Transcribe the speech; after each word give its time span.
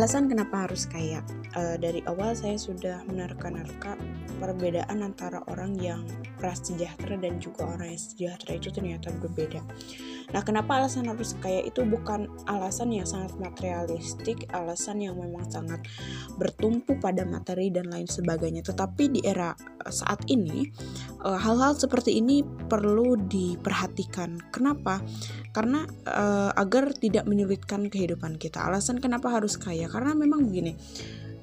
alasan 0.00 0.32
kenapa 0.32 0.64
harus 0.64 0.88
kaya 0.88 1.20
uh, 1.56 1.76
dari 1.78 2.02
awal 2.06 2.34
saya 2.36 2.56
sudah 2.56 3.02
menerka-nerka 3.06 3.98
perbedaan 4.40 5.04
antara 5.04 5.44
orang 5.50 5.76
yang 5.76 6.02
prasejahtera 6.40 7.20
dan 7.20 7.36
juga 7.42 7.68
orang 7.68 7.92
yang 7.92 8.00
sejahtera 8.00 8.52
itu 8.56 8.68
ternyata 8.72 9.12
berbeda. 9.20 9.60
Nah, 10.30 10.46
kenapa 10.46 10.78
alasan 10.78 11.10
harus 11.10 11.34
kaya 11.42 11.66
itu 11.66 11.82
bukan 11.82 12.30
alasan 12.46 12.94
yang 12.94 13.02
sangat 13.02 13.34
materialistik, 13.42 14.46
alasan 14.54 15.02
yang 15.02 15.18
memang 15.18 15.42
sangat 15.50 15.82
bertumpu 16.38 16.94
pada 17.02 17.26
materi 17.26 17.68
dan 17.74 17.90
lain 17.90 18.06
sebagainya. 18.06 18.62
Tetapi 18.62 19.18
di 19.18 19.20
era 19.26 19.50
eh, 19.58 19.90
saat 19.90 20.22
ini, 20.30 20.70
eh, 21.26 21.38
hal-hal 21.42 21.74
seperti 21.74 22.22
ini 22.22 22.46
perlu 22.46 23.18
diperhatikan. 23.18 24.38
Kenapa? 24.54 25.02
Karena 25.50 25.82
agar 26.54 26.94
tidak 26.94 27.26
menyulitkan 27.26 27.90
kehidupan 27.90 28.38
kita. 28.38 28.70
Alasan 28.70 29.02
kenapa 29.02 29.34
harus 29.34 29.58
kaya? 29.58 29.90
Karena 29.90 30.14
memang 30.14 30.46
begini 30.46 30.78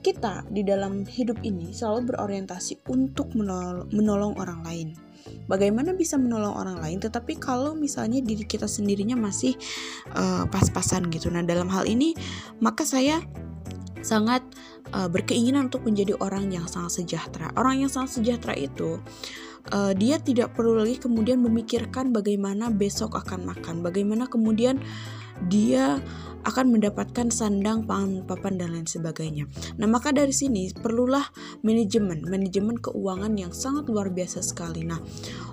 kita 0.07 0.47
di 0.47 0.63
dalam 0.63 1.03
hidup 1.03 1.43
ini 1.43 1.75
selalu 1.75 2.16
berorientasi 2.16 2.88
untuk 2.88 3.35
menolong, 3.35 3.91
menolong 3.91 4.33
orang 4.39 4.63
lain. 4.63 4.88
Bagaimana 5.52 5.91
bisa 5.91 6.16
menolong 6.16 6.55
orang 6.55 6.77
lain, 6.80 7.03
tetapi 7.03 7.35
kalau 7.35 7.75
misalnya 7.75 8.23
diri 8.23 8.47
kita 8.47 8.63
sendirinya 8.63 9.20
masih 9.20 9.59
uh, 10.16 10.47
pas-pasan 10.47 11.11
gitu. 11.11 11.27
Nah, 11.27 11.43
dalam 11.43 11.67
hal 11.67 11.83
ini, 11.83 12.16
maka 12.63 12.88
saya 12.88 13.20
sangat 13.99 14.39
uh, 14.93 15.09
berkeinginan 15.11 15.71
untuk 15.71 15.83
menjadi 15.87 16.15
orang 16.19 16.51
yang 16.51 16.65
sangat 16.69 17.03
sejahtera. 17.03 17.51
Orang 17.55 17.81
yang 17.81 17.91
sangat 17.91 18.19
sejahtera 18.19 18.53
itu 18.55 18.99
uh, 19.71 19.91
dia 19.95 20.19
tidak 20.21 20.55
perlu 20.55 20.79
lagi 20.79 20.99
kemudian 20.99 21.39
memikirkan 21.43 22.11
bagaimana 22.15 22.71
besok 22.71 23.15
akan 23.19 23.47
makan, 23.47 23.83
bagaimana 23.83 24.27
kemudian 24.27 24.79
dia 25.45 26.01
akan 26.47 26.79
mendapatkan 26.79 27.27
sandang, 27.27 27.83
pangan, 27.83 28.23
papan 28.23 28.55
dan 28.55 28.71
lain 28.71 28.88
sebagainya. 28.88 29.52
Nah, 29.75 29.85
maka 29.89 30.16
dari 30.16 30.31
sini 30.31 30.71
perlulah 30.71 31.27
manajemen, 31.59 32.23
manajemen 32.23 32.79
keuangan 32.79 33.35
yang 33.35 33.51
sangat 33.51 33.91
luar 33.91 34.07
biasa 34.07 34.39
sekali. 34.39 34.88
Nah, 34.88 34.95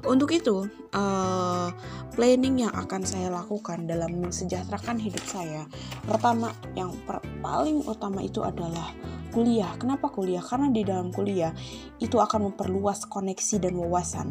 untuk 0.07 0.31
itu 0.31 0.71
uh, 0.95 1.69
planning 2.15 2.69
yang 2.69 2.73
akan 2.79 3.03
saya 3.03 3.27
lakukan 3.35 3.91
dalam 3.91 4.23
mensejahterakan 4.23 5.03
hidup 5.03 5.25
saya, 5.27 5.67
pertama 6.07 6.55
yang 6.79 6.95
paling 7.43 7.83
utama 7.83 8.23
itu 8.23 8.47
adalah 8.47 8.95
kuliah. 9.35 9.75
Kenapa 9.75 10.07
kuliah? 10.15 10.41
Karena 10.41 10.71
di 10.71 10.87
dalam 10.87 11.11
kuliah 11.11 11.51
itu 11.99 12.23
akan 12.23 12.55
memperluas 12.55 13.11
koneksi 13.11 13.59
dan 13.59 13.75
wawasan 13.75 14.29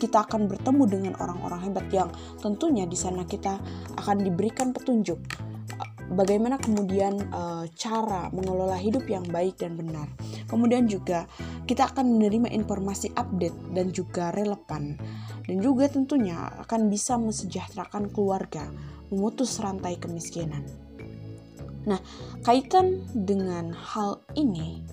kita 0.00 0.24
akan 0.24 0.48
bertemu 0.48 0.84
dengan 0.88 1.12
orang-orang 1.20 1.60
hebat 1.68 1.84
yang 1.92 2.08
tentunya 2.40 2.88
di 2.88 2.96
sana 2.96 3.28
kita 3.28 3.60
akan 4.00 4.24
diberikan 4.24 4.72
petunjuk 4.72 5.20
bagaimana 6.10 6.58
kemudian 6.58 7.30
uh, 7.30 7.64
cara 7.78 8.28
mengelola 8.34 8.74
hidup 8.74 9.06
yang 9.06 9.22
baik 9.30 9.62
dan 9.62 9.78
benar. 9.78 10.10
Kemudian 10.50 10.90
juga 10.90 11.30
kita 11.70 11.94
akan 11.94 12.18
menerima 12.18 12.50
informasi 12.50 13.14
update 13.14 13.56
dan 13.70 13.94
juga 13.94 14.34
relevan 14.34 14.98
dan 15.46 15.56
juga 15.62 15.86
tentunya 15.86 16.50
akan 16.66 16.90
bisa 16.90 17.14
mesejahterakan 17.16 18.10
keluarga, 18.10 18.66
memutus 19.14 19.62
rantai 19.62 19.96
kemiskinan. 19.96 20.89
Nah, 21.88 22.00
kaitan 22.44 23.04
dengan 23.14 23.72
hal 23.72 24.20
ini 24.36 24.84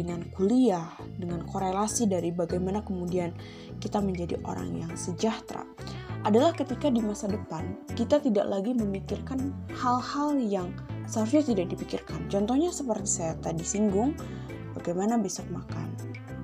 dengan 0.00 0.24
kuliah, 0.32 0.96
dengan 1.20 1.44
korelasi 1.44 2.08
dari 2.08 2.32
bagaimana 2.32 2.80
kemudian 2.80 3.36
kita 3.84 4.00
menjadi 4.00 4.40
orang 4.48 4.72
yang 4.72 4.92
sejahtera 4.96 5.66
adalah 6.24 6.52
ketika 6.56 6.88
di 6.92 7.00
masa 7.00 7.28
depan 7.28 7.76
kita 7.96 8.20
tidak 8.20 8.48
lagi 8.48 8.72
memikirkan 8.76 9.52
hal-hal 9.76 10.36
yang 10.40 10.68
seharusnya 11.04 11.52
tidak 11.52 11.76
dipikirkan. 11.76 12.28
Contohnya 12.32 12.72
seperti 12.72 13.08
saya 13.08 13.34
tadi 13.40 13.64
singgung, 13.64 14.16
bagaimana 14.76 15.20
besok 15.20 15.48
makan. 15.52 15.92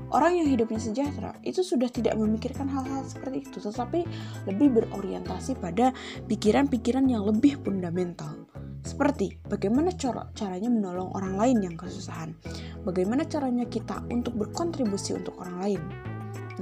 Orang 0.06 0.38
yang 0.38 0.46
hidupnya 0.46 0.78
sejahtera 0.78 1.34
itu 1.42 1.66
sudah 1.66 1.90
tidak 1.90 2.14
memikirkan 2.14 2.70
hal-hal 2.70 3.02
seperti 3.04 3.42
itu, 3.42 3.58
tetapi 3.58 4.06
lebih 4.46 4.78
berorientasi 4.78 5.58
pada 5.58 5.90
pikiran-pikiran 6.30 7.10
yang 7.10 7.26
lebih 7.26 7.58
fundamental. 7.58 8.45
Seperti 8.86 9.34
bagaimana 9.50 9.90
cara 9.98 10.30
caranya 10.30 10.70
menolong 10.70 11.10
orang 11.18 11.34
lain 11.34 11.58
yang 11.66 11.74
kesusahan, 11.74 12.38
bagaimana 12.86 13.26
caranya 13.26 13.66
kita 13.66 14.06
untuk 14.14 14.38
berkontribusi 14.38 15.18
untuk 15.18 15.34
orang 15.42 15.58
lain. 15.58 15.82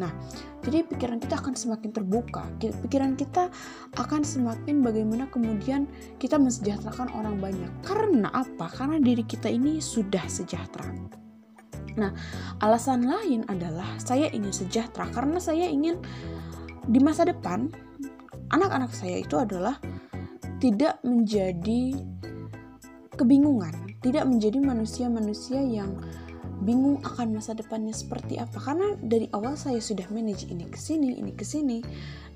Nah, 0.01 0.11
jadi 0.65 0.83
pikiran 0.89 1.21
kita 1.21 1.39
akan 1.39 1.55
semakin 1.55 1.93
terbuka. 1.95 2.49
Pikiran 2.59 3.15
kita 3.15 3.53
akan 3.95 4.25
semakin 4.25 4.83
bagaimana 4.83 5.29
kemudian 5.31 5.87
kita 6.19 6.41
mensejahterakan 6.41 7.13
orang 7.15 7.39
banyak. 7.39 7.71
Karena 7.85 8.33
apa? 8.33 8.67
Karena 8.73 8.99
diri 8.99 9.23
kita 9.23 9.47
ini 9.47 9.79
sudah 9.79 10.25
sejahtera. 10.27 10.89
Nah, 11.95 12.11
alasan 12.59 13.07
lain 13.07 13.47
adalah 13.47 13.87
saya 14.03 14.27
ingin 14.35 14.51
sejahtera 14.51 15.07
karena 15.15 15.39
saya 15.39 15.71
ingin 15.71 16.03
di 16.91 16.99
masa 16.99 17.23
depan 17.23 17.71
anak-anak 18.51 18.91
saya 18.91 19.23
itu 19.23 19.39
adalah 19.39 19.79
tidak 20.65 20.97
menjadi 21.05 21.93
kebingungan, 23.21 24.01
tidak 24.01 24.25
menjadi 24.25 24.65
manusia-manusia 24.65 25.61
yang 25.61 25.93
bingung 26.65 27.05
akan 27.05 27.37
masa 27.37 27.53
depannya 27.53 27.93
seperti 27.93 28.41
apa 28.41 28.57
karena 28.57 28.97
dari 29.05 29.29
awal 29.37 29.61
saya 29.61 29.77
sudah 29.77 30.09
manage 30.09 30.49
ini 30.49 30.65
ke 30.65 30.81
sini, 30.81 31.21
ini 31.21 31.37
ke 31.37 31.45
sini 31.45 31.85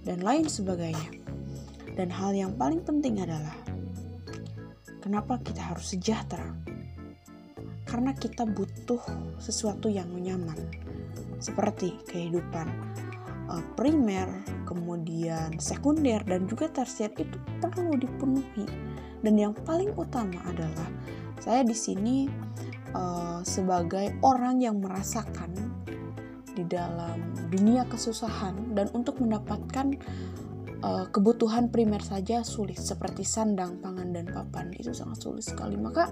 dan 0.04 0.20
lain 0.20 0.44
sebagainya. 0.44 1.08
Dan 1.96 2.12
hal 2.12 2.36
yang 2.36 2.52
paling 2.60 2.84
penting 2.84 3.16
adalah 3.24 3.56
kenapa 5.00 5.40
kita 5.40 5.64
harus 5.64 5.96
sejahtera? 5.96 6.52
Karena 7.88 8.12
kita 8.12 8.44
butuh 8.44 9.00
sesuatu 9.40 9.88
yang 9.88 10.12
nyaman. 10.12 10.68
Seperti 11.40 11.96
kehidupan 12.04 12.68
uh, 13.48 13.64
primer, 13.74 14.28
kemudian 14.68 15.56
sekunder 15.58 16.22
dan 16.24 16.46
juga 16.46 16.68
tersier 16.68 17.12
itu 17.16 17.36
perlu 17.60 17.96
dipenuhi 17.96 18.68
dan 19.22 19.34
yang 19.34 19.54
paling 19.66 19.90
utama 19.98 20.38
adalah 20.46 20.88
saya 21.42 21.66
di 21.66 21.74
sini 21.74 22.30
uh, 22.94 23.42
sebagai 23.42 24.14
orang 24.22 24.62
yang 24.62 24.78
merasakan 24.78 25.50
di 26.54 26.66
dalam 26.66 27.22
dunia 27.50 27.86
kesusahan 27.86 28.74
dan 28.74 28.90
untuk 28.90 29.22
mendapatkan 29.22 29.94
uh, 30.82 31.06
kebutuhan 31.10 31.70
primer 31.70 32.02
saja 32.02 32.42
sulit 32.42 32.78
seperti 32.78 33.22
sandang, 33.22 33.78
pangan 33.78 34.10
dan 34.10 34.26
papan 34.26 34.74
itu 34.74 34.90
sangat 34.90 35.22
sulit 35.22 35.46
sekali. 35.46 35.78
Maka 35.78 36.10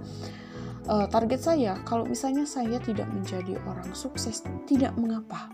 uh, 0.86 1.06
target 1.10 1.42
saya 1.42 1.82
kalau 1.82 2.06
misalnya 2.06 2.46
saya 2.46 2.78
tidak 2.78 3.10
menjadi 3.10 3.58
orang 3.66 3.91
sukses 3.91 4.46
tidak 4.70 4.94
mengapa. 4.94 5.50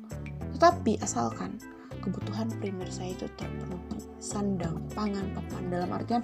Tetapi 0.53 1.00
asalkan 1.00 1.56
kebutuhan 2.03 2.51
primer 2.59 2.91
saya 2.91 3.15
itu 3.15 3.31
terpenuhi 3.39 4.03
sandang, 4.19 4.83
pangan, 4.93 5.31
papan 5.39 5.63
dalam 5.71 5.91
artian 5.95 6.23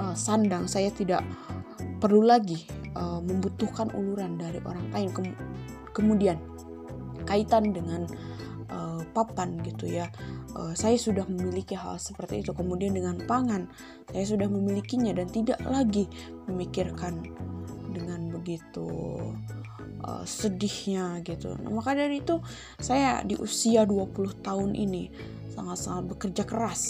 uh, 0.00 0.16
sandang 0.16 0.68
saya 0.68 0.92
tidak 0.92 1.24
perlu 2.00 2.24
lagi 2.24 2.64
uh, 2.96 3.20
membutuhkan 3.20 3.92
uluran 3.92 4.40
dari 4.40 4.58
orang 4.64 4.88
lain. 4.92 5.08
Kem 5.12 5.26
kemudian 5.92 6.40
kaitan 7.28 7.76
dengan 7.76 8.08
uh, 8.72 9.04
papan 9.12 9.60
gitu 9.64 9.86
ya. 9.86 10.08
Uh, 10.56 10.74
saya 10.74 10.96
sudah 10.98 11.28
memiliki 11.28 11.76
hal 11.76 12.00
seperti 12.00 12.40
itu. 12.42 12.56
Kemudian 12.56 12.96
dengan 12.96 13.20
pangan 13.28 13.68
saya 14.10 14.24
sudah 14.26 14.48
memilikinya 14.48 15.12
dan 15.14 15.28
tidak 15.28 15.60
lagi 15.68 16.08
memikirkan 16.48 17.20
dengan 17.92 18.32
begitu 18.32 18.88
uh, 20.04 20.24
sedihnya 20.24 21.20
gitu 21.24 21.56
nah, 21.60 21.70
maka 21.72 21.96
dari 21.96 22.20
itu 22.20 22.40
saya 22.80 23.22
di 23.24 23.36
usia 23.36 23.84
20 23.84 24.44
tahun 24.44 24.72
ini 24.76 25.12
sangat-sangat 25.52 26.04
bekerja 26.16 26.44
keras 26.48 26.82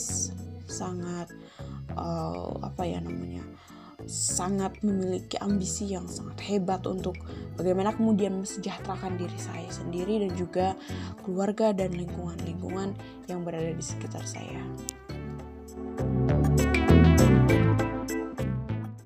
sangat 0.70 1.30
uh, 1.98 2.54
apa 2.62 2.82
ya 2.86 3.02
namanya 3.02 3.42
sangat 4.08 4.80
memiliki 4.80 5.36
ambisi 5.38 5.92
yang 5.92 6.08
sangat 6.08 6.40
hebat 6.48 6.80
untuk 6.88 7.16
bagaimana 7.60 7.92
kemudian 7.92 8.40
mesejahterakan 8.40 9.20
diri 9.20 9.36
saya 9.36 9.68
sendiri 9.68 10.24
dan 10.24 10.32
juga 10.38 10.66
keluarga 11.20 11.76
dan 11.76 11.92
lingkungan-lingkungan 11.92 12.96
yang 13.28 13.44
berada 13.44 13.70
di 13.76 13.84
sekitar 13.84 14.24
saya. 14.24 14.60